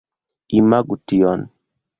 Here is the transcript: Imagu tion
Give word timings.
Imagu 0.59 0.93
tion 1.07 1.39